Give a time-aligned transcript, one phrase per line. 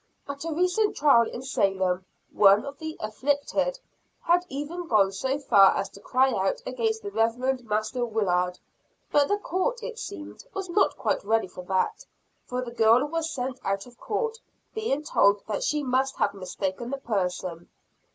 [0.27, 3.77] At a recent trial in Salem, one of the "afflicted"
[4.23, 7.63] had even gone so far as to cry out against the Rev.
[7.65, 8.57] Master Willard.
[9.11, 12.03] But the Court, it seemed, was not quite ready for that;
[12.45, 14.39] for the girl was sent out of court,
[14.73, 17.69] being told that she must have mistaken the person.